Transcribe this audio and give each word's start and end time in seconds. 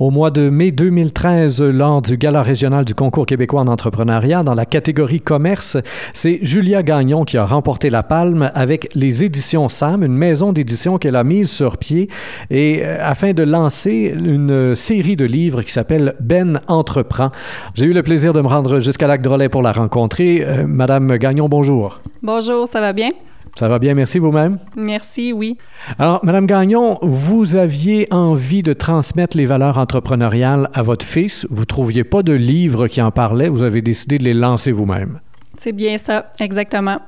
Au 0.00 0.12
mois 0.12 0.30
de 0.30 0.48
mai 0.48 0.70
2013, 0.70 1.60
lors 1.60 2.00
du 2.00 2.16
Gala 2.16 2.44
régional 2.44 2.84
du 2.84 2.94
concours 2.94 3.26
québécois 3.26 3.62
en 3.62 3.66
entrepreneuriat, 3.66 4.44
dans 4.44 4.54
la 4.54 4.64
catégorie 4.64 5.20
commerce, 5.20 5.76
c'est 6.14 6.38
Julia 6.40 6.84
Gagnon 6.84 7.24
qui 7.24 7.36
a 7.36 7.44
remporté 7.44 7.90
la 7.90 8.04
palme 8.04 8.52
avec 8.54 8.90
les 8.94 9.24
éditions 9.24 9.68
SAM, 9.68 10.04
une 10.04 10.14
maison 10.14 10.52
d'édition 10.52 10.98
qu'elle 10.98 11.16
a 11.16 11.24
mise 11.24 11.50
sur 11.50 11.78
pied 11.78 12.06
et 12.48 12.82
euh, 12.84 12.98
afin 13.00 13.32
de 13.32 13.42
lancer 13.42 14.14
une 14.16 14.76
série 14.76 15.16
de 15.16 15.24
livres 15.24 15.62
qui 15.62 15.72
s'appelle 15.72 16.14
Ben 16.20 16.60
entreprend. 16.68 17.32
J'ai 17.74 17.86
eu 17.86 17.92
le 17.92 18.04
plaisir 18.04 18.32
de 18.32 18.40
me 18.40 18.46
rendre 18.46 18.78
jusqu'à 18.78 19.08
Lac 19.08 19.20
Drolet 19.20 19.48
pour 19.48 19.62
la 19.62 19.72
rencontrer. 19.72 20.44
Euh, 20.46 20.64
Madame 20.64 21.16
Gagnon, 21.16 21.48
bonjour. 21.48 22.00
Bonjour, 22.22 22.68
ça 22.68 22.80
va 22.80 22.92
bien? 22.92 23.10
Ça 23.56 23.68
va 23.68 23.78
bien, 23.78 23.94
merci 23.94 24.18
vous-même. 24.18 24.58
Merci, 24.76 25.32
oui. 25.32 25.58
Alors, 25.98 26.24
Madame 26.24 26.46
Gagnon, 26.46 26.98
vous 27.02 27.56
aviez 27.56 28.06
envie 28.12 28.62
de 28.62 28.72
transmettre 28.72 29.36
les 29.36 29.46
valeurs 29.46 29.78
entrepreneuriales 29.78 30.70
à 30.74 30.82
votre 30.82 31.04
fils. 31.04 31.46
Vous 31.50 31.64
trouviez 31.64 32.04
pas 32.04 32.22
de 32.22 32.32
livre 32.32 32.88
qui 32.88 33.02
en 33.02 33.10
parlait. 33.10 33.48
Vous 33.48 33.62
avez 33.62 33.82
décidé 33.82 34.18
de 34.18 34.24
les 34.24 34.34
lancer 34.34 34.72
vous-même. 34.72 35.20
C'est 35.56 35.72
bien 35.72 35.98
ça, 35.98 36.30
exactement. 36.38 37.00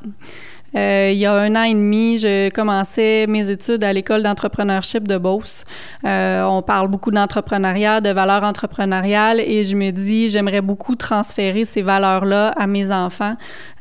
Euh, 0.77 1.11
il 1.13 1.19
y 1.19 1.27
a 1.27 1.35
un 1.35 1.57
an 1.57 1.65
et 1.65 1.75
demi, 1.75 2.19
je 2.19 2.49
commençais 2.51 3.27
mes 3.29 3.51
études 3.51 3.83
à 3.83 3.93
l'école 3.93 4.23
d'entrepreneurship 4.23 5.07
de 5.07 5.19
Beauce. 5.19 5.65
Euh, 6.05 6.43
on 6.45 6.63
parle 6.63 6.89
beaucoup 6.89 7.11
d'entrepreneuriat, 7.11 8.01
de 8.01 8.11
valeurs 8.11 8.45
entrepreneuriales 8.45 9.41
et 9.41 9.65
je 9.65 9.75
me 9.75 9.91
dis, 9.91 10.29
j'aimerais 10.29 10.61
beaucoup 10.61 10.95
transférer 10.95 11.65
ces 11.65 11.83
valeurs-là 11.83 12.49
à 12.57 12.67
mes 12.67 12.93
enfants, 12.93 13.35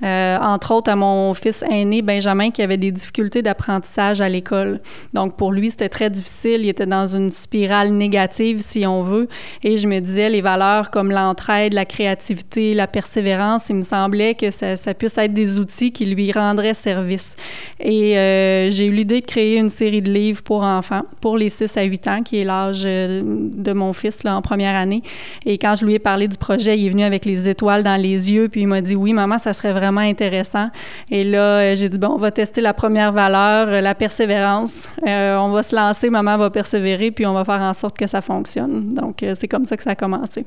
euh, 0.03 0.37
entre 0.39 0.73
autres 0.73 0.91
à 0.91 0.95
mon 0.95 1.33
fils 1.33 1.63
aîné, 1.69 2.01
Benjamin, 2.01 2.49
qui 2.49 2.61
avait 2.61 2.77
des 2.77 2.91
difficultés 2.91 3.41
d'apprentissage 3.41 4.21
à 4.21 4.29
l'école. 4.29 4.81
Donc 5.13 5.35
pour 5.35 5.51
lui, 5.51 5.69
c'était 5.69 5.89
très 5.89 6.09
difficile. 6.09 6.61
Il 6.61 6.69
était 6.69 6.85
dans 6.85 7.07
une 7.07 7.29
spirale 7.29 7.91
négative, 7.91 8.61
si 8.61 8.85
on 8.87 9.03
veut. 9.03 9.27
Et 9.63 9.77
je 9.77 9.87
me 9.87 9.99
disais, 9.99 10.29
les 10.29 10.41
valeurs 10.41 10.89
comme 10.89 11.11
l'entraide, 11.11 11.73
la 11.73 11.85
créativité, 11.85 12.73
la 12.73 12.87
persévérance, 12.87 13.69
il 13.69 13.75
me 13.75 13.83
semblait 13.83 14.33
que 14.33 14.49
ça 14.49 14.93
puisse 14.93 15.17
être 15.17 15.33
des 15.33 15.59
outils 15.59 15.91
qui 15.91 16.05
lui 16.05 16.31
rendraient 16.31 16.73
service. 16.79 17.35
Et 17.79 18.17
euh, 18.17 18.69
j'ai 18.69 18.87
eu 18.87 18.91
l'idée 18.91 19.21
de 19.21 19.25
créer 19.25 19.57
une 19.57 19.69
série 19.69 20.01
de 20.01 20.11
livres 20.11 20.41
pour 20.41 20.63
enfants, 20.63 21.03
pour 21.21 21.37
les 21.37 21.49
6 21.49 21.77
à 21.77 21.83
8 21.83 22.07
ans, 22.07 22.23
qui 22.23 22.39
est 22.39 22.43
l'âge 22.43 22.83
euh, 22.85 23.21
de 23.25 23.73
mon 23.73 23.93
fils 23.93 24.23
là, 24.23 24.35
en 24.35 24.41
première 24.41 24.75
année. 24.75 25.03
Et 25.45 25.57
quand 25.57 25.75
je 25.75 25.85
lui 25.85 25.93
ai 25.93 25.99
parlé 25.99 26.27
du 26.27 26.37
projet, 26.37 26.77
il 26.77 26.87
est 26.87 26.89
venu 26.89 27.03
avec 27.03 27.25
les 27.25 27.49
étoiles 27.49 27.83
dans 27.83 27.99
les 27.99 28.31
yeux, 28.31 28.49
puis 28.49 28.61
il 28.61 28.67
m'a 28.67 28.81
dit 28.81 28.95
oui, 28.95 29.13
maman, 29.13 29.37
ça 29.37 29.53
serait 29.53 29.73
vraiment 29.73 30.01
intéressant. 30.01 30.69
Et 31.11 31.23
là, 31.23 31.59
euh, 31.59 31.75
j'ai 31.75 31.89
dit 31.89 31.97
bon, 31.97 32.09
on 32.09 32.17
va 32.17 32.31
tester 32.31 32.61
la 32.61 32.73
première 32.73 33.11
valeur, 33.11 33.81
la 33.81 33.95
persévérance. 33.95 34.89
on 35.03 35.51
va 35.51 35.63
se 35.63 35.75
lancer, 35.75 36.09
maman 36.09 36.37
va 36.37 36.49
persévérer, 36.49 37.11
puis 37.11 37.25
on 37.25 37.33
va 37.33 37.45
faire 37.45 37.61
en 37.61 37.73
sorte 37.73 37.97
que 37.97 38.07
ça 38.07 38.21
fonctionne. 38.21 38.93
Donc, 38.93 39.23
c'est 39.35 39.47
comme 39.47 39.65
ça 39.65 39.77
que 39.77 39.83
ça 39.83 39.91
a 39.91 39.95
commencé. 39.95 40.45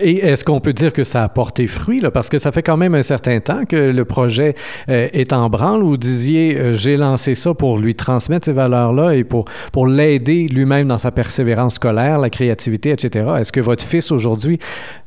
Et 0.00 0.18
est-ce 0.18 0.44
qu'on 0.44 0.60
peut 0.60 0.72
dire 0.72 0.92
que 0.92 1.04
ça 1.04 1.24
a 1.24 1.28
porté 1.28 1.66
fruit, 1.66 2.02
parce 2.12 2.28
que 2.28 2.38
ça 2.38 2.52
fait 2.52 2.62
quand 2.62 2.76
même 2.76 2.94
un 2.94 3.02
certain 3.02 3.40
temps 3.40 3.64
que 3.64 3.76
le 3.76 4.04
projet 4.04 4.54
euh, 4.88 5.08
est 5.12 5.32
en 5.32 5.48
branle. 5.48 5.82
Vous 5.82 5.96
disiez, 5.96 6.58
euh, 6.58 6.72
j'ai 6.72 6.96
lancé 6.96 7.34
ça 7.34 7.54
pour 7.54 7.78
lui 7.78 7.94
transmettre 7.94 8.44
ces 8.46 8.52
valeurs-là 8.52 9.14
et 9.14 9.24
pour, 9.24 9.46
pour 9.72 9.86
l'aider 9.86 10.46
lui-même 10.48 10.88
dans 10.88 10.98
sa 10.98 11.10
persévérance 11.10 11.74
scolaire, 11.74 12.18
la 12.18 12.30
créativité, 12.30 12.90
etc. 12.90 13.26
Est-ce 13.38 13.52
que 13.52 13.60
votre 13.60 13.84
fils 13.84 14.12
aujourd'hui 14.12 14.58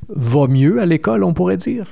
va 0.09 0.47
mieux 0.47 0.81
à 0.81 0.85
l'école, 0.85 1.23
on 1.23 1.33
pourrait 1.33 1.57
dire? 1.57 1.85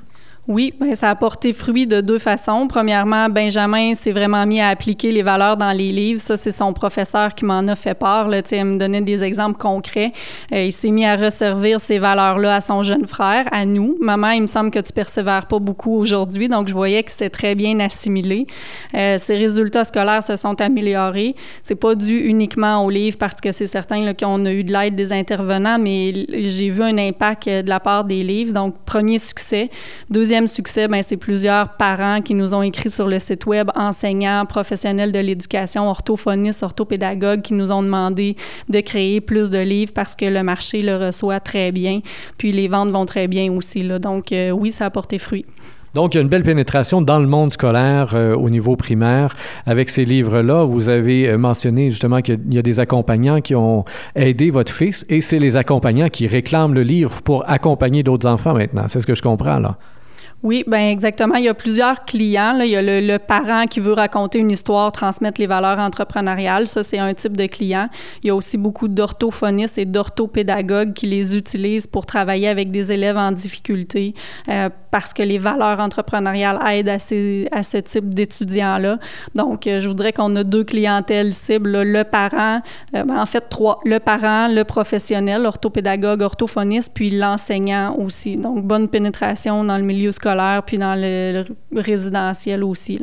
Oui, 0.49 0.73
ben, 0.79 0.95
ça 0.95 1.11
a 1.11 1.15
porté 1.15 1.53
fruit 1.53 1.85
de 1.85 2.01
deux 2.01 2.17
façons. 2.17 2.67
Premièrement, 2.67 3.29
Benjamin 3.29 3.93
s'est 3.93 4.11
vraiment 4.11 4.47
mis 4.47 4.59
à 4.59 4.69
appliquer 4.69 5.11
les 5.11 5.21
valeurs 5.21 5.57
dans 5.57 5.71
les 5.71 5.89
livres. 5.89 6.19
Ça, 6.19 6.37
c'est 6.37 6.49
son 6.49 6.73
professeur 6.73 7.35
qui 7.35 7.45
m'en 7.45 7.67
a 7.67 7.75
fait 7.75 7.93
part. 7.93 8.27
Là. 8.27 8.41
Il 8.51 8.65
me 8.65 8.79
donnait 8.79 9.01
des 9.01 9.23
exemples 9.23 9.59
concrets. 9.59 10.11
Euh, 10.51 10.63
il 10.63 10.71
s'est 10.71 10.89
mis 10.89 11.05
à 11.05 11.15
resservir 11.17 11.79
ces 11.79 11.99
valeurs-là 11.99 12.55
à 12.55 12.61
son 12.61 12.81
jeune 12.81 13.05
frère, 13.05 13.45
à 13.51 13.63
nous. 13.63 13.95
Maman, 14.01 14.31
il 14.31 14.41
me 14.41 14.47
semble 14.47 14.71
que 14.71 14.79
tu 14.79 14.91
persévères 14.91 15.45
pas 15.45 15.59
beaucoup 15.59 15.93
aujourd'hui, 15.93 16.47
donc 16.47 16.67
je 16.67 16.73
voyais 16.73 17.03
que 17.03 17.11
c'était 17.11 17.29
très 17.29 17.53
bien 17.53 17.79
assimilé. 17.79 18.47
Euh, 18.95 19.19
ses 19.19 19.37
résultats 19.37 19.83
scolaires 19.83 20.23
se 20.23 20.35
sont 20.35 20.59
améliorés. 20.59 21.35
C'est 21.61 21.75
pas 21.75 21.93
dû 21.93 22.17
uniquement 22.21 22.83
aux 22.83 22.89
livres 22.89 23.19
parce 23.19 23.39
que 23.39 23.51
c'est 23.51 23.67
certain 23.67 24.15
qu'on 24.15 24.43
a 24.47 24.51
eu 24.51 24.63
de 24.63 24.73
l'aide 24.73 24.95
des 24.95 25.13
intervenants, 25.13 25.77
mais 25.77 26.25
j'ai 26.27 26.71
vu 26.71 26.81
un 26.81 26.97
impact 26.97 27.47
de 27.47 27.69
la 27.69 27.79
part 27.79 28.03
des 28.03 28.23
livres. 28.23 28.53
Donc, 28.53 28.73
premier 28.83 29.19
succès. 29.19 29.69
Deuxième 30.09 30.38
succès, 30.47 30.87
ben, 30.87 31.01
c'est 31.03 31.17
plusieurs 31.17 31.75
parents 31.77 32.21
qui 32.21 32.33
nous 32.33 32.53
ont 32.53 32.61
écrit 32.61 32.89
sur 32.89 33.07
le 33.07 33.19
site 33.19 33.45
web, 33.45 33.69
enseignants, 33.75 34.45
professionnels 34.45 35.11
de 35.11 35.19
l'éducation, 35.19 35.89
orthophonistes, 35.89 36.63
orthopédagogues, 36.63 37.41
qui 37.41 37.53
nous 37.53 37.71
ont 37.71 37.83
demandé 37.83 38.35
de 38.69 38.79
créer 38.79 39.21
plus 39.21 39.49
de 39.49 39.59
livres 39.59 39.91
parce 39.93 40.15
que 40.15 40.25
le 40.25 40.43
marché 40.43 40.81
le 40.81 40.95
reçoit 40.95 41.39
très 41.39 41.71
bien, 41.71 42.01
puis 42.37 42.51
les 42.51 42.67
ventes 42.67 42.91
vont 42.91 43.05
très 43.05 43.27
bien 43.27 43.51
aussi. 43.51 43.83
Là. 43.83 43.99
Donc 43.99 44.31
euh, 44.31 44.51
oui, 44.51 44.71
ça 44.71 44.85
a 44.85 44.89
porté 44.89 45.17
fruit. 45.19 45.45
Donc, 45.95 46.13
il 46.13 46.17
y 46.17 46.19
a 46.19 46.21
une 46.21 46.29
belle 46.29 46.43
pénétration 46.43 47.01
dans 47.01 47.19
le 47.19 47.25
monde 47.25 47.51
scolaire 47.51 48.11
euh, 48.13 48.35
au 48.35 48.49
niveau 48.49 48.75
primaire 48.75 49.35
avec 49.65 49.89
ces 49.89 50.05
livres-là. 50.05 50.63
Vous 50.63 50.87
avez 50.87 51.29
euh, 51.29 51.37
mentionné 51.37 51.89
justement 51.89 52.21
qu'il 52.21 52.53
y 52.53 52.59
a 52.59 52.61
des 52.61 52.79
accompagnants 52.79 53.41
qui 53.41 53.55
ont 53.55 53.83
aidé 54.15 54.51
votre 54.51 54.71
fils 54.71 55.03
et 55.09 55.21
c'est 55.21 55.39
les 55.39 55.57
accompagnants 55.57 56.09
qui 56.09 56.27
réclament 56.27 56.75
le 56.75 56.83
livre 56.83 57.21
pour 57.23 57.49
accompagner 57.49 58.03
d'autres 58.03 58.27
enfants 58.27 58.53
maintenant. 58.53 58.85
C'est 58.87 58.99
ce 58.99 59.07
que 59.07 59.15
je 59.15 59.23
comprends 59.23 59.59
là. 59.59 59.77
Oui, 60.41 60.63
ben 60.65 60.87
exactement. 60.87 61.35
Il 61.35 61.43
y 61.43 61.49
a 61.49 61.53
plusieurs 61.53 62.05
clients. 62.05 62.57
Il 62.61 62.69
y 62.69 62.75
a 62.77 62.81
le, 62.81 63.17
parent 63.17 63.65
qui 63.65 63.81
veut 63.81 63.91
raconter 63.91 64.39
une 64.39 64.51
histoire, 64.51 64.89
transmettre 64.93 65.41
les 65.41 65.47
valeurs 65.47 65.79
entrepreneuriales. 65.79 66.65
Ça, 66.67 66.81
c'est 66.81 66.97
un 66.97 67.13
type 67.13 67.35
de 67.35 67.45
client. 67.45 67.89
Il 68.23 68.27
y 68.27 68.29
a 68.29 68.35
aussi 68.35 68.57
beaucoup 68.57 68.87
d'orthophonistes 68.87 69.77
et 69.77 69.83
d'orthopédagogues 69.83 70.93
qui 70.93 71.07
les 71.07 71.35
utilisent 71.35 71.87
pour 71.87 72.05
travailler 72.05 72.47
avec 72.47 72.71
des 72.71 72.93
élèves 72.93 73.17
en 73.17 73.33
difficulté 73.33 74.13
euh, 74.47 74.69
parce 74.91 75.13
que 75.13 75.23
les 75.23 75.37
valeurs 75.37 75.79
entrepreneuriales 75.79 76.59
aident 76.71 76.89
à, 76.89 76.99
ces, 76.99 77.49
à 77.51 77.61
ce 77.61 77.77
type 77.77 78.13
d'étudiants-là. 78.13 78.97
Donc, 79.35 79.67
euh, 79.67 79.81
je 79.81 79.89
voudrais 79.89 80.13
qu'on 80.13 80.33
a 80.37 80.45
deux 80.45 80.63
clientèles 80.63 81.33
cibles. 81.33 81.81
Le 81.83 82.03
parent, 82.05 82.61
euh, 82.95 83.03
ben, 83.03 83.19
en 83.19 83.25
fait, 83.25 83.49
trois. 83.49 83.81
Le 83.83 83.99
parent, 83.99 84.47
le 84.47 84.63
professionnel, 84.63 85.45
orthopédagogue, 85.45 86.21
orthophoniste, 86.21 86.93
puis 86.93 87.09
l'enseignant 87.09 87.93
aussi. 87.97 88.37
Donc, 88.37 88.63
bonne 88.63 88.87
pénétration 88.87 89.65
dans 89.65 89.77
le 89.77 89.83
milieu 89.83 90.13
scolaire 90.13 90.28
puis 90.65 90.77
dans 90.77 90.95
le, 90.99 91.45
résidentiel 91.75 92.63
aussi. 92.63 92.99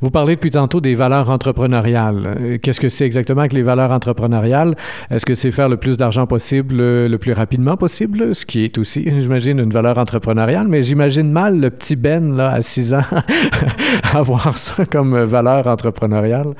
Vous 0.00 0.10
parlez 0.10 0.34
depuis 0.34 0.50
tantôt 0.50 0.80
des 0.80 0.94
valeurs 0.94 1.30
entrepreneuriales. 1.30 2.34
Euh, 2.40 2.58
qu'est-ce 2.58 2.80
que 2.80 2.88
c'est 2.88 3.06
exactement 3.06 3.46
que 3.48 3.54
les 3.54 3.62
valeurs 3.62 3.90
entrepreneuriales? 3.90 4.74
Est-ce 5.10 5.26
que 5.26 5.34
c'est 5.34 5.52
faire 5.52 5.68
le 5.68 5.76
plus 5.76 5.96
d'argent 5.96 6.26
possible 6.26 6.76
le 6.76 7.16
plus 7.18 7.32
rapidement 7.32 7.76
possible, 7.76 8.34
ce 8.34 8.44
qui 8.44 8.64
est 8.64 8.78
aussi, 8.78 9.04
j'imagine, 9.20 9.58
une 9.58 9.72
valeur 9.72 9.98
entrepreneuriale, 9.98 10.68
mais 10.68 10.82
j'imagine 10.82 11.30
mal 11.30 11.60
le 11.60 11.70
petit 11.70 11.96
Ben 11.96 12.36
là, 12.36 12.50
à 12.50 12.62
6 12.62 12.94
ans 12.94 13.00
avoir 14.12 14.56
ça 14.58 14.84
comme 14.84 15.16
valeur 15.24 15.66
entrepreneuriale. 15.66 16.54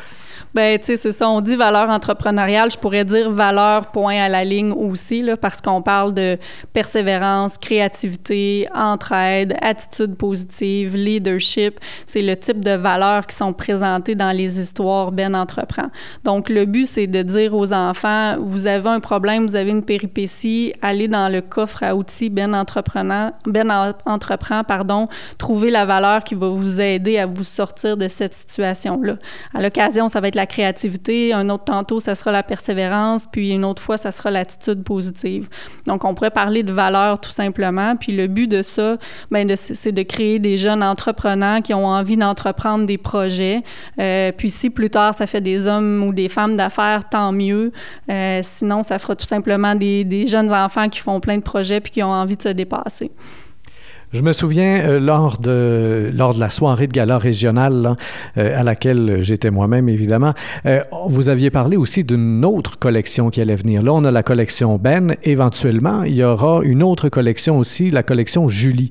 Ben, 0.56 0.78
tu 0.78 0.87
sais, 0.87 0.97
c'est 0.97 1.12
ça. 1.12 1.28
On 1.28 1.43
dit 1.43 1.55
valeur 1.55 1.91
entrepreneuriale. 1.91 2.71
Je 2.71 2.78
pourrais 2.78 3.05
dire 3.05 3.31
valeur 3.31 3.91
point 3.91 4.17
à 4.17 4.31
la 4.31 4.43
ligne 4.43 4.72
aussi, 4.72 5.22
parce 5.39 5.61
qu'on 5.61 5.83
parle 5.83 6.15
de 6.15 6.39
persévérance, 6.72 7.59
créativité, 7.59 8.67
entraide, 8.75 9.55
attitude 9.61 10.17
positive, 10.17 10.97
leadership. 10.97 11.78
C'est 12.06 12.22
le 12.22 12.39
type 12.39 12.65
de 12.65 12.71
valeurs 12.71 13.27
qui 13.27 13.37
sont 13.37 13.53
présentées 13.53 14.15
dans 14.15 14.31
les 14.31 14.59
histoires 14.59 15.12
Ben 15.12 15.34
entreprend. 15.34 15.91
Donc, 16.25 16.49
le 16.49 16.65
but, 16.65 16.87
c'est 16.87 17.06
de 17.06 17.21
dire 17.21 17.55
aux 17.55 17.75
enfants, 17.75 18.37
vous 18.41 18.67
avez 18.67 18.88
un 18.88 19.00
problème, 19.00 19.47
vous 19.47 19.56
avez 19.56 19.73
une 19.73 19.84
péripétie, 19.84 20.73
allez 20.81 21.06
dans 21.06 21.31
le 21.31 21.43
coffre 21.43 21.83
à 21.83 21.94
outils 21.94 22.31
Ben 22.31 22.55
entreprenant, 22.55 23.33
Ben 23.44 23.94
entreprend, 24.06 24.65
pardon, 24.65 25.09
trouver 25.37 25.71
la 25.71 25.84
valeur 25.84 26.25
qui 26.25 26.34
va 26.34 26.49
vous 26.49 26.81
aider 26.81 27.19
à 27.19 27.27
vous 27.27 27.44
sortir 27.44 27.99
de 27.99 28.09
cette 28.09 28.33
situation-là. 28.33 29.17
À 29.53 29.61
l'occasion, 29.61 30.09
ça 30.09 30.23
va 30.23 30.28
être 30.28 30.34
la 30.34 30.46
créativité, 30.47 31.33
un 31.33 31.49
autre 31.49 31.65
tantôt, 31.65 32.01
ça 32.01 32.15
sera 32.15 32.33
la 32.33 32.43
persévérance, 32.43 33.27
puis 33.31 33.51
une 33.51 33.65
autre 33.65 33.83
fois, 33.83 33.97
ça 33.97 34.11
sera 34.11 34.31
l'attitude 34.31 34.83
positive. 34.84 35.49
Donc, 35.87 36.05
on 36.05 36.15
pourrait 36.15 36.31
parler 36.31 36.62
de 36.62 36.73
valeurs 36.73 37.20
tout 37.20 37.31
simplement. 37.31 37.97
Puis 37.97 38.12
le 38.12 38.26
but 38.26 38.47
de 38.47 38.62
ça, 38.62 38.97
bien, 39.31 39.44
c'est 39.56 39.93
de 39.93 40.03
créer 40.03 40.38
des 40.38 40.59
jeunes 40.59 40.82
entrepreneurs 40.82 41.62
qui 41.62 41.75
ont 41.75 41.87
envie 41.87 42.17
d'entreprendre 42.17 42.87
des 42.87 42.99
projets. 42.99 43.62
Euh, 43.99 44.32
puis 44.32 44.50
si 44.50 44.70
plus 44.70 44.91
tard, 44.91 45.15
ça 45.15 45.26
fait 45.26 45.41
des 45.41 45.69
hommes 45.69 46.03
ou 46.03 46.12
des 46.12 46.29
femmes 46.29 46.56
d'affaires, 46.56 47.09
tant 47.09 47.32
mieux. 47.32 47.73
Euh, 48.11 48.41
sinon, 48.43 48.82
ça 48.82 48.99
fera 48.99 49.17
tout 49.17 49.26
simplement 49.26 49.75
des 49.75 50.26
jeunes 50.26 50.53
enfants 50.53 50.88
qui 50.88 51.00
font 51.00 51.20
plein 51.20 51.37
de 51.37 51.43
projets 51.43 51.81
puis 51.81 51.93
qui 51.93 52.03
ont 52.03 52.12
envie 52.12 52.37
de 52.37 52.43
se 52.43 52.49
dépasser. 52.49 53.11
Je 54.12 54.23
me 54.23 54.32
souviens 54.32 54.81
euh, 54.85 55.00
lors, 55.00 55.38
de, 55.38 56.11
lors 56.14 56.32
de 56.32 56.38
la 56.38 56.49
soirée 56.49 56.87
de 56.87 56.93
gala 56.93 57.19
régionale 57.19 57.97
euh, 58.38 58.58
à 58.58 58.62
laquelle 58.62 59.19
j'étais 59.20 59.50
moi-même, 59.50 59.88
évidemment, 59.88 60.32
euh, 60.64 60.81
vous 61.08 61.29
aviez 61.29 61.50
parlé 61.50 61.76
aussi 61.76 62.05
d'une 62.05 62.44
autre 62.44 62.79
collection 62.79 63.31
qui 63.31 63.41
allait 63.41 63.56
venir. 63.56 63.82
Là, 63.82 63.93
on 63.93 64.05
a 64.05 64.12
la 64.12 64.23
collection 64.23 64.79
Ben. 64.79 65.17
Éventuellement, 65.25 66.05
il 66.05 66.14
y 66.14 66.23
aura 66.23 66.61
une 66.62 66.85
autre 66.85 67.08
collection 67.08 67.58
aussi, 67.58 67.91
la 67.91 68.05
collection 68.05 68.49
Julie. 68.49 68.91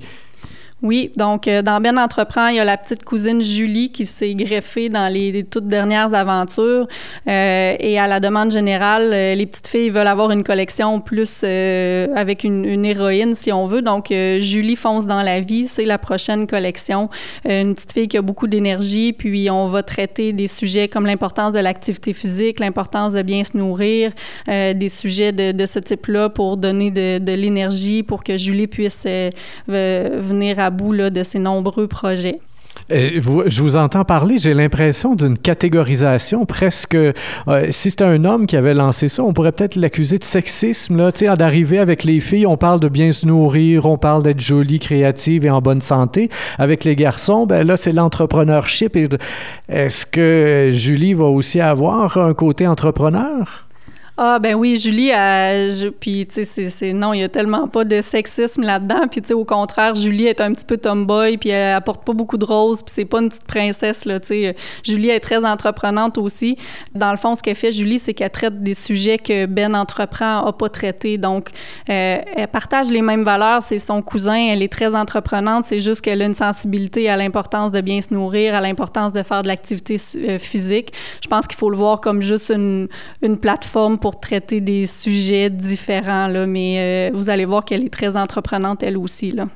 Oui, 0.86 1.12
donc 1.16 1.48
euh, 1.48 1.64
dans 1.64 1.82
Ben 1.82 1.98
Entreprend, 1.98 2.50
il 2.50 2.58
y 2.58 2.60
a 2.60 2.64
la 2.64 2.78
petite 2.78 3.04
cousine 3.04 3.42
Julie 3.42 3.92
qui 3.92 4.06
s'est 4.06 4.36
greffée 4.36 4.88
dans 4.88 5.12
les, 5.12 5.44
toutes 5.44 5.68
dernières 5.68 6.14
aventures. 6.14 6.88
Euh, 7.28 7.76
et 7.80 7.98
à 7.98 8.06
la 8.06 8.20
demande 8.20 8.52
générale, 8.52 9.10
euh, 9.12 9.34
les 9.34 9.48
petites 9.48 9.68
filles 9.68 9.90
veulent 9.90 10.06
avoir 10.06 10.30
une 10.30 10.44
collection 10.44 11.02
plus 11.02 11.44
avec 11.44 12.44
une, 12.44 12.86
héroïne, 12.86 13.34
si 13.34 13.52
on 13.52 13.66
veut. 13.66 13.82
Donc, 13.82 14.10
Julie 14.10 14.76
fonce 14.76 15.08
dans 15.08 15.24
la 15.24 15.40
vie, 15.40 15.68
c'est 15.68 15.86
la 15.86 15.98
prochaine 15.98 16.46
collection. 16.46 17.10
une 17.46 17.74
petite 17.74 17.94
fille 17.94 18.08
qui 18.08 18.18
a 18.18 18.22
beaucoup 18.22 18.48
d'énergie, 18.48 19.12
puis 19.12 19.50
on 19.50 19.68
va 19.68 19.82
traiter 19.82 20.34
des 20.34 20.48
sujets 20.48 20.88
comme 20.88 21.08
l'importance 21.08 21.54
de 21.54 21.60
l'activité 21.60 22.14
physique, 22.14 22.60
l'importance 22.60 23.14
de 23.14 23.24
bien 23.24 23.44
se 23.44 23.58
nourrir, 23.58 24.12
des 24.48 24.90
sujets 24.90 25.32
de, 25.32 25.66
ce 25.66 25.80
type-là 25.80 26.30
pour 26.30 26.58
donner 26.58 26.92
de, 26.92 27.18
de 27.18 27.34
l'énergie, 27.34 28.04
pour 28.04 28.24
que 28.24 28.38
Julie 28.38 28.68
puisse 28.68 29.08
venir 29.68 30.60
à 30.60 30.70
bout 30.76 30.96
de 30.96 31.24
ces 31.24 31.40
nombreux 31.40 31.88
projets. 31.88 32.40
je 32.90 33.62
vous 33.62 33.76
entends 33.76 34.06
parler, 34.06 34.38
j'ai 34.38 34.54
l'impression 34.54 35.16
d'une 35.16 35.38
catégorisation 35.38 36.46
presque. 36.46 36.96
Euh, 36.96 37.14
si 37.70 37.90
c'était 37.90 38.04
un 38.04 38.24
homme 38.26 38.46
qui 38.46 38.58
avait 38.58 38.74
lancé 38.74 39.08
ça, 39.10 39.24
on 39.24 39.34
pourrait 39.34 39.52
peut-être 39.52 39.76
l'accuser 39.76 40.18
de 40.20 40.24
sexisme. 40.24 40.98
Là, 40.98 41.12
d'arriver 41.36 41.80
avec 41.80 42.04
les 42.04 42.20
filles, 42.20 42.46
on 42.46 42.58
parle 42.58 42.80
de 42.80 42.90
bien 42.90 43.12
se 43.12 43.26
nourrir, 43.26 43.86
on 43.86 43.98
parle 43.98 44.24
d'être 44.24 44.40
jolie, 44.40 44.80
créative 44.80 45.46
et 45.46 45.50
en 45.50 45.62
bonne 45.62 45.82
santé. 45.82 46.30
Avec 46.58 46.84
les 46.84 46.96
garçons, 46.96 47.46
ben 47.46 47.66
là, 47.66 47.78
c'est 47.78 47.94
l'entrepreneurship. 47.94 48.98
Est-ce 49.70 50.06
que 50.06 50.70
Julie 50.72 51.14
va 51.14 51.26
aussi 51.26 51.60
avoir 51.62 52.18
un 52.18 52.34
côté 52.34 52.68
entrepreneur? 52.68 53.65
Ah 54.18 54.40
ben 54.40 54.56
oui, 54.56 54.78
Julie, 54.78 55.10
je, 55.10 55.90
puis 55.90 56.26
tu 56.26 56.46
sais, 56.46 56.70
c'est 56.70 56.94
non, 56.94 57.12
il 57.12 57.20
y 57.20 57.24
a 57.24 57.28
tellement 57.28 57.68
pas 57.68 57.84
de 57.84 58.00
sexisme 58.00 58.62
là-dedans. 58.62 59.10
Puis 59.12 59.22
tu 59.22 59.28
sais, 59.28 59.34
au 59.34 59.44
contraire, 59.44 59.94
Julie 59.94 60.28
est 60.28 60.40
un 60.40 60.54
petit 60.54 60.66
peu 60.66 60.78
tomboy, 60.78 61.36
puis 61.36 61.50
elle 61.50 61.76
apporte 61.76 62.06
pas 62.06 62.14
beaucoup 62.14 62.38
de 62.38 62.46
roses, 62.46 62.82
puis 62.82 62.94
c'est 62.96 63.04
pas 63.04 63.20
une 63.20 63.28
petite 63.28 63.44
princesse 63.44 64.06
là. 64.06 64.22
Tu 64.22 64.28
sais, 64.28 64.56
Julie 64.84 65.10
est 65.10 65.20
très 65.20 65.44
entreprenante 65.44 66.18
aussi. 66.18 66.58
Dans 66.94 67.12
le 67.12 67.18
fond, 67.18 67.36
ce 67.36 67.44
qu'elle 67.44 67.58
fait, 67.58 67.74
Julie, 67.74 68.00
c'est 68.00 68.14
qu'elle 68.14 68.30
traite 68.30 68.64
des 68.64 68.74
sujets 68.74 69.18
que 69.18 69.48
Ben 69.48 69.76
entreprend 69.76 70.46
a 70.46 70.54
pas 70.54 70.70
traités. 70.70 71.18
Donc, 71.18 71.50
euh, 71.90 72.18
elle 72.38 72.48
partage 72.48 72.88
les 72.88 73.02
mêmes 73.02 73.24
valeurs. 73.24 73.64
C'est 73.64 73.80
son 73.80 74.02
cousin. 74.02 74.48
Elle 74.54 74.64
est 74.64 74.72
très 74.72 74.96
entreprenante. 74.96 75.66
C'est 75.66 75.82
juste 75.82 76.00
qu'elle 76.00 76.22
a 76.22 76.26
une 76.26 76.34
sensibilité 76.34 77.10
à 77.10 77.18
l'importance 77.18 77.74
de 77.74 77.82
bien 77.82 78.00
se 78.00 78.14
nourrir, 78.14 78.56
à 78.56 78.62
l'importance 78.62 79.12
de 79.12 79.24
faire 79.24 79.44
de 79.44 79.50
l'activité 79.50 79.98
euh, 80.16 80.40
physique. 80.40 80.94
Je 81.22 81.28
pense 81.28 81.48
qu'il 81.48 81.58
faut 81.58 81.70
le 81.70 81.76
voir 81.76 82.00
comme 82.00 82.22
juste 82.22 82.50
une, 82.50 82.88
une 83.22 83.38
plateforme 83.38 84.00
pour 84.06 84.20
traiter 84.20 84.62
des 84.62 84.86
sujets 84.86 85.50
différents, 85.50 86.28
là, 86.28 86.46
mais 86.46 86.76
euh, 86.78 87.18
vous 87.18 87.32
allez 87.32 87.46
voir 87.46 87.66
qu'elle 87.66 87.84
est 87.84 87.90
très 87.90 88.16
entreprenante, 88.16 88.84
elle 88.84 88.98
aussi. 88.98 89.32
Là. 89.32 89.48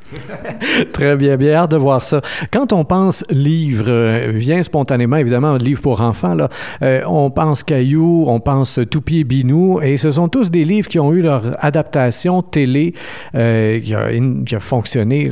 très 0.92 1.16
bien, 1.18 1.38
bien 1.38 1.54
hâte 1.54 1.70
de 1.70 1.78
voir 1.78 2.04
ça. 2.04 2.22
Quand 2.52 2.74
on 2.74 2.84
pense 2.84 3.24
livre, 3.30 3.86
euh, 3.88 4.32
vient 4.34 4.64
spontanément, 4.64 5.18
évidemment, 5.18 5.56
livre 5.58 5.84
pour 5.84 6.02
enfants, 6.02 6.34
là, 6.34 6.50
euh, 6.82 7.04
on 7.06 7.30
pense 7.30 7.62
Caillou, 7.62 8.26
on 8.28 8.40
pense 8.40 8.80
Toupie 8.90 9.20
et 9.20 9.24
Binou, 9.24 9.82
et 9.82 9.98
ce 9.98 10.10
sont 10.10 10.30
tous 10.30 10.50
des 10.50 10.66
livres 10.66 10.88
qui 10.88 10.98
ont 10.98 11.14
eu 11.14 11.22
leur 11.22 11.64
adaptation 11.64 12.42
télé 12.42 12.96
qui, 13.34 13.94
a, 13.94 14.60
fonctionné 14.60 15.30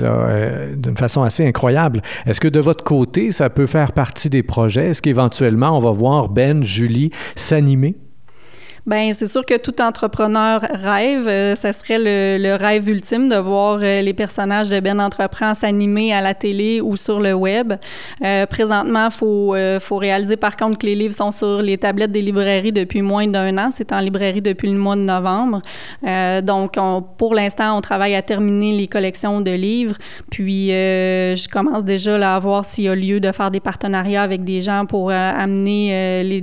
d'une 0.75 0.95
façon 0.95 1.23
assez 1.23 1.43
incroyable. 1.43 2.03
Est-ce 2.27 2.39
que 2.39 2.47
de 2.47 2.59
votre 2.59 2.83
côté, 2.83 3.31
ça 3.31 3.49
peut 3.49 3.65
faire 3.65 3.93
partie 3.93 4.29
des 4.29 4.43
projets? 4.43 4.89
Est-ce 4.89 5.01
qu'éventuellement, 5.01 5.75
on 5.75 5.79
va 5.79 5.89
voir 5.89 6.29
Ben, 6.29 6.63
Julie 6.63 7.09
s'animer? 7.35 7.95
Ben 8.88 9.12
c'est 9.12 9.25
sûr 9.25 9.45
que 9.45 9.57
tout 9.57 9.81
entrepreneur 9.81 10.62
rêve. 10.62 11.28
Euh, 11.28 11.56
ça 11.56 11.74
serait 11.74 12.00
le, 12.00 12.56
rêve 12.56 12.88
ultime 12.88 13.28
de 13.28 13.36
voir 13.36 13.80
euh, 13.84 14.01
les 14.01 14.13
personnages 14.13 14.69
de 14.69 14.80
Ben 14.80 15.01
Entreprend 15.01 15.54
s'animer 15.54 16.13
à 16.13 16.22
la 16.22 16.34
télé 16.34 16.80
ou 16.80 16.95
sur 16.95 17.19
le 17.19 17.34
web. 17.34 17.74
Euh, 18.24 18.45
présentement, 18.45 19.10
faut 19.10 19.56
faut 19.81 19.98
réaliser 19.98 20.38
par 20.38 20.56
contre 20.56 20.78
que 20.78 20.86
les 20.86 20.95
livres 20.95 21.13
sont 21.13 21.31
sur 21.31 21.62
les 21.62 21.78
tablettes 21.78 22.12
des 22.12 22.22
librairies 22.22 22.72
depuis 22.72 23.01
moins 23.01 23.28
d'un 23.28 23.57
an. 23.57 23.69
C'est 23.72 23.92
en 23.92 24.00
librairie 24.00 24.42
depuis 24.42 24.72
le 24.72 24.78
mois 24.78 24.95
de 24.95 25.01
novembre. 25.01 25.62
donc, 26.44 26.75
pour 27.18 27.34
l'instant, 27.34 27.78
on 27.78 27.81
travaille 27.81 28.16
à 28.16 28.22
terminer 28.22 28.72
les 28.72 28.88
collections 28.88 29.42
de 29.42 29.51
livres. 29.51 29.98
Puis, 30.31 30.69
je 30.69 31.50
commence 31.50 31.84
déjà 31.84 32.18
là, 32.18 32.36
à 32.36 32.39
voir 32.39 32.63
s'il 32.63 32.86
y 32.86 32.89
a 32.89 32.95
lieu 32.95 33.19
de 33.19 33.31
faire 33.31 33.51
des 33.51 33.60
partenariats 33.60 34.24
avec 34.24 34.44
des 34.44 34.62
gens 34.62 34.86
pour 34.86 35.12
amener 35.12 36.24
les, 36.24 36.42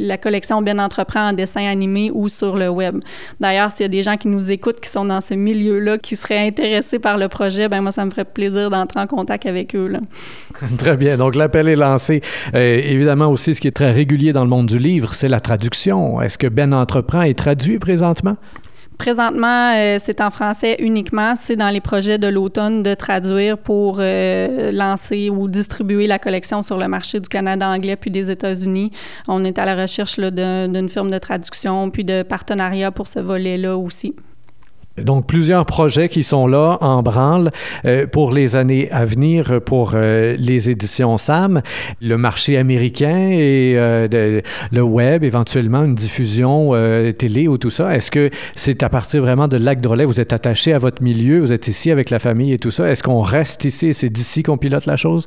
la 0.00 0.16
collection 0.16 0.62
Ben 0.62 0.80
Entreprend 0.80 1.28
en 1.28 1.32
dessin 1.32 1.73
ou 2.12 2.28
sur 2.28 2.56
le 2.56 2.68
web. 2.68 3.00
D'ailleurs, 3.40 3.72
s'il 3.72 3.82
y 3.82 3.86
a 3.86 3.88
des 3.88 4.02
gens 4.02 4.16
qui 4.16 4.28
nous 4.28 4.50
écoutent, 4.50 4.80
qui 4.80 4.88
sont 4.88 5.04
dans 5.04 5.20
ce 5.20 5.34
milieu-là, 5.34 5.98
qui 5.98 6.16
seraient 6.16 6.46
intéressés 6.46 6.98
par 6.98 7.18
le 7.18 7.28
projet, 7.28 7.68
ben 7.68 7.80
moi, 7.80 7.92
ça 7.92 8.04
me 8.04 8.10
ferait 8.10 8.24
plaisir 8.24 8.70
d'entrer 8.70 9.00
en 9.00 9.06
contact 9.06 9.46
avec 9.46 9.74
eux. 9.74 9.92
Très 10.78 10.96
bien. 10.96 11.16
Donc, 11.16 11.36
l'appel 11.36 11.68
est 11.68 11.76
lancé. 11.76 12.22
Euh, 12.54 12.80
évidemment 12.82 13.28
aussi, 13.28 13.54
ce 13.54 13.60
qui 13.60 13.68
est 13.68 13.72
très 13.76 13.92
régulier 13.92 14.32
dans 14.32 14.44
le 14.44 14.50
monde 14.50 14.66
du 14.66 14.78
livre, 14.78 15.14
c'est 15.14 15.28
la 15.28 15.40
traduction. 15.40 16.20
Est-ce 16.20 16.38
que 16.38 16.46
Ben 16.46 16.72
Entreprend 16.72 17.22
est 17.22 17.38
traduit 17.38 17.78
présentement? 17.78 18.36
Présentement, 18.98 19.74
euh, 19.74 19.96
c'est 19.98 20.20
en 20.20 20.30
français 20.30 20.76
uniquement. 20.78 21.34
C'est 21.36 21.56
dans 21.56 21.68
les 21.68 21.80
projets 21.80 22.16
de 22.18 22.28
l'automne 22.28 22.82
de 22.82 22.94
traduire 22.94 23.58
pour 23.58 23.96
euh, 23.98 24.70
lancer 24.72 25.30
ou 25.30 25.48
distribuer 25.48 26.06
la 26.06 26.18
collection 26.18 26.62
sur 26.62 26.78
le 26.78 26.86
marché 26.86 27.18
du 27.18 27.28
Canada 27.28 27.68
anglais 27.68 27.96
puis 27.96 28.10
des 28.10 28.30
États-Unis. 28.30 28.92
On 29.26 29.44
est 29.44 29.58
à 29.58 29.64
la 29.64 29.74
recherche 29.74 30.18
d'une 30.20 30.88
firme 30.88 31.10
de 31.10 31.18
traduction 31.18 31.90
puis 31.90 32.04
de 32.04 32.22
partenariat 32.22 32.92
pour 32.92 33.08
ce 33.08 33.18
volet-là 33.18 33.76
aussi. 33.76 34.14
Donc, 34.98 35.26
plusieurs 35.26 35.66
projets 35.66 36.08
qui 36.08 36.22
sont 36.22 36.46
là 36.46 36.78
en 36.80 37.02
branle 37.02 37.50
euh, 37.84 38.06
pour 38.06 38.32
les 38.32 38.54
années 38.54 38.88
à 38.92 39.04
venir 39.04 39.60
pour 39.64 39.92
euh, 39.94 40.36
les 40.38 40.70
éditions 40.70 41.18
SAM, 41.18 41.62
le 42.00 42.16
marché 42.16 42.56
américain 42.56 43.28
et 43.30 43.74
euh, 43.76 44.40
le 44.70 44.82
web, 44.82 45.24
éventuellement 45.24 45.82
une 45.84 45.96
diffusion 45.96 46.72
télé 47.18 47.48
ou 47.48 47.58
tout 47.58 47.70
ça. 47.70 47.94
Est-ce 47.94 48.10
que 48.10 48.30
c'est 48.54 48.82
à 48.82 48.88
partir 48.88 49.22
vraiment 49.22 49.48
de 49.48 49.56
Lac 49.56 49.80
Drolet, 49.80 50.04
vous 50.04 50.20
êtes 50.20 50.32
attaché 50.32 50.72
à 50.72 50.78
votre 50.78 51.02
milieu, 51.02 51.40
vous 51.40 51.52
êtes 51.52 51.66
ici 51.66 51.90
avec 51.90 52.10
la 52.10 52.18
famille 52.18 52.52
et 52.52 52.58
tout 52.58 52.70
ça? 52.70 52.88
Est-ce 52.88 53.02
qu'on 53.02 53.22
reste 53.22 53.64
ici 53.64 53.88
et 53.88 53.92
c'est 53.92 54.08
d'ici 54.08 54.42
qu'on 54.42 54.58
pilote 54.58 54.86
la 54.86 54.96
chose? 54.96 55.26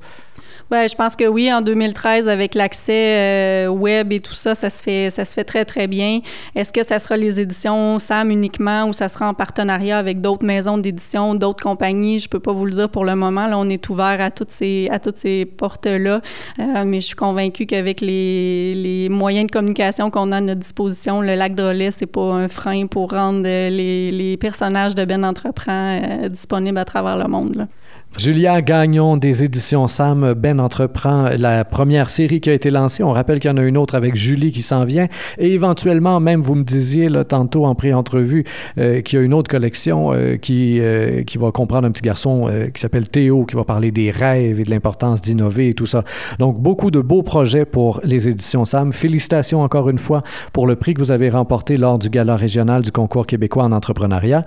Ben, 0.70 0.86
je 0.90 0.96
pense 0.96 1.16
que 1.16 1.26
oui, 1.26 1.52
en 1.52 1.62
2013, 1.62 2.28
avec 2.28 2.54
l'accès 2.54 3.68
euh, 3.68 3.68
web 3.70 4.12
et 4.12 4.20
tout 4.20 4.34
ça, 4.34 4.54
ça 4.54 4.70
se 4.70 4.84
fait, 4.84 5.10
ça 5.10 5.24
se 5.24 5.34
fait 5.34 5.46
très, 5.46 5.64
très 5.64 5.88
bien. 5.88 6.20
Est-ce 6.56 6.74
que 6.74 6.86
ça 6.86 7.00
sera 7.00 7.16
les 7.16 7.40
éditions 7.40 8.00
SAM 8.00 8.32
uniquement 8.32 8.86
ou 8.86 8.92
ça 8.92 9.08
sera 9.08 9.30
en 9.30 9.34
partenariat 9.34 9.98
avec 9.98 10.20
d'autres 10.20 10.46
maisons 10.46 10.78
d'édition, 10.78 11.36
d'autres 11.36 11.64
compagnies? 11.64 12.20
Je 12.20 12.28
peux 12.28 12.42
pas 12.42 12.52
vous 12.52 12.66
le 12.66 12.72
dire 12.72 12.90
pour 12.90 13.06
le 13.06 13.16
moment. 13.16 13.48
Là, 13.48 13.58
on 13.58 13.70
est 13.70 13.88
ouvert 13.88 14.20
à 14.20 14.30
toutes 14.30 14.52
ces, 14.52 14.90
à 14.92 15.00
toutes 15.00 15.16
ces 15.16 15.46
portes-là. 15.46 16.22
Euh, 16.60 16.84
mais 16.86 17.00
je 17.00 17.08
suis 17.08 17.16
convaincue 17.16 17.66
qu'avec 17.66 18.02
les, 18.02 18.74
les, 18.76 19.08
moyens 19.08 19.48
de 19.48 19.52
communication 19.52 20.12
qu'on 20.12 20.34
a 20.34 20.38
à 20.38 20.42
notre 20.42 20.60
disposition, 20.60 21.22
le 21.22 21.36
lac 21.36 21.56
de 21.56 21.64
relais, 21.64 21.92
c'est 21.92 22.08
pas 22.08 22.34
un 22.34 22.50
frein 22.50 22.88
pour 22.88 23.12
rendre 23.12 23.44
les, 23.44 24.12
les 24.12 24.36
personnages 24.36 24.96
de 24.96 25.06
Ben 25.06 25.24
Entreprend 25.24 26.02
euh, 26.02 26.28
disponibles 26.28 26.78
à 26.78 26.86
travers 26.86 27.16
le 27.16 27.28
monde. 27.30 27.56
Là. 27.56 27.68
Julia 28.16 28.64
Gagnon 28.64 29.16
des 29.16 29.44
éditions 29.44 29.88
Sam 29.88 30.34
Ben 30.34 30.60
entreprend 30.60 31.30
la 31.38 31.64
première 31.64 32.10
série 32.10 32.42
qui 32.42 32.50
a 32.50 32.54
été 32.54 32.72
lancée. 32.72 33.04
On 33.04 33.12
rappelle 33.12 33.40
qu'il 33.40 33.52
y 33.52 33.54
en 33.54 33.58
a 33.58 33.62
une 33.62 33.78
autre 33.78 33.94
avec 33.94 34.16
Julie 34.16 34.52
qui 34.52 34.64
s'en 34.64 34.86
vient. 34.86 35.08
Et 35.38 35.54
éventuellement, 35.54 36.20
même 36.20 36.42
vous 36.42 36.56
me 36.56 36.64
disiez 36.64 37.10
là, 37.10 37.26
tantôt 37.26 37.66
en 37.66 37.76
pré-entrevue 37.76 38.44
euh, 38.80 39.02
qu'il 39.02 39.20
y 39.20 39.22
a 39.22 39.26
une 39.26 39.36
autre 39.36 39.52
collection 39.52 40.14
euh, 40.14 40.38
qui, 40.38 40.80
euh, 40.80 41.22
qui 41.24 41.38
va 41.38 41.52
comprendre 41.52 41.88
un 41.88 41.92
petit 41.92 42.02
garçon 42.02 42.50
qui 42.74 42.82
s'appelle 42.82 43.08
Théo, 43.08 43.46
qui 43.46 43.56
va 43.56 43.64
parler 43.64 43.92
des 43.92 44.10
rêves 44.10 44.60
et 44.60 44.64
de 44.64 44.72
l'importance 44.72 45.22
d'innover 45.22 45.70
et 45.70 45.74
tout 45.76 45.86
ça. 45.86 46.04
Donc, 46.40 46.60
beaucoup 46.60 46.90
de 46.90 47.02
beaux 47.02 47.24
projets 47.24 47.66
pour 47.66 48.02
les 48.04 48.28
éditions 48.28 48.66
Sam. 48.66 48.94
Félicitations 48.94 49.62
encore 49.62 49.90
une 49.90 50.00
fois 50.00 50.24
pour 50.54 50.66
le 50.66 50.76
prix 50.76 50.96
que 50.96 51.02
vous 51.02 51.12
avez 51.12 51.30
remporté 51.30 51.78
lors 51.78 52.00
du 52.00 52.10
gala 52.10 52.36
régional 52.36 52.82
du 52.82 52.92
concours 52.92 53.28
québécois 53.28 53.66
en 53.66 53.72
entrepreneuriat. 53.72 54.44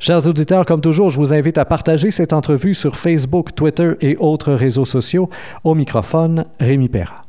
Chers 0.00 0.26
auditeurs, 0.26 0.66
comme 0.66 0.80
toujours, 0.80 1.10
je 1.10 1.18
vous 1.18 1.32
invite 1.32 1.58
à 1.58 1.64
partager 1.64 2.10
cette 2.10 2.32
entrevue 2.32 2.74
sur 2.74 2.96
Facebook, 3.02 3.54
Twitter 3.54 3.92
et 4.00 4.16
autres 4.18 4.52
réseaux 4.52 4.84
sociaux. 4.84 5.28
Au 5.64 5.74
microphone, 5.74 6.46
Rémi 6.60 6.88
Perra. 6.88 7.22